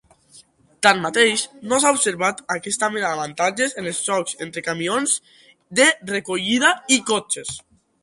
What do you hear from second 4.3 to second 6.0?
entre camions de